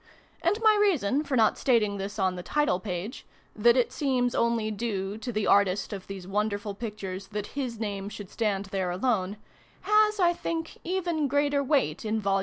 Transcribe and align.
And 0.41 0.59
my 0.63 0.75
reason, 0.81 1.23
for 1.23 1.35
not 1.37 1.59
stating 1.59 1.97
this 1.97 2.17
on 2.17 2.35
the 2.35 2.41
title 2.41 2.79
page 2.79 3.23
that 3.55 3.77
it 3.77 3.91
seems 3.91 4.33
only 4.33 4.71
due, 4.71 5.15
to 5.19 5.31
the 5.31 5.45
artist 5.45 5.93
of 5.93 6.07
these 6.07 6.25
wonderful 6.27 6.73
pictures, 6.73 7.27
that 7.27 7.53
his 7.53 7.79
name 7.79 8.09
should 8.09 8.31
stand 8.31 8.65
there 8.71 8.89
alone 8.89 9.37
has, 9.81 10.19
I 10.19 10.33
think, 10.33 10.79
even 10.83 11.27
greater 11.27 11.63
weight 11.63 12.03
in 12.03 12.19
Vol. 12.19 12.39